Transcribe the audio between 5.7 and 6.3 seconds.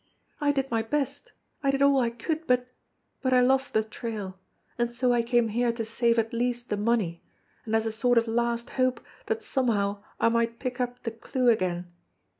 to save